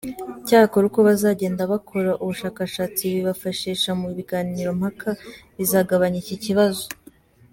Icyakora 0.39 0.83
uko 0.89 0.99
bazajya 1.07 1.65
bakora 1.73 2.11
ubushakashatsi 2.23 3.03
bifashisha 3.25 3.89
mu 3.99 4.07
biganirompaka 4.17 5.09
bizagabanya 5.57 6.17
iki 6.23 6.37
kibazo. 6.45 6.83